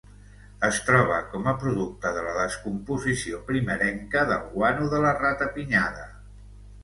Es 0.67 0.77
troba 0.85 1.17
com 1.33 1.49
a 1.49 1.53
producte 1.63 2.13
de 2.15 2.23
la 2.27 2.31
descomposició 2.37 3.41
primerenca 3.51 4.25
del 4.33 4.49
guano 4.55 4.87
de 4.95 5.03
la 5.07 5.13
ratapinyada. 5.21 6.09